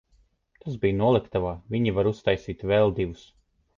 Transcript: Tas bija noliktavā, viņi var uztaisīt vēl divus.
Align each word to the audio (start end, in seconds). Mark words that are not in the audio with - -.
Tas 0.63 0.77
bija 0.85 0.95
noliktavā, 1.01 1.51
viņi 1.75 1.93
var 1.99 2.09
uztaisīt 2.13 2.65
vēl 2.73 2.95
divus. 3.03 3.29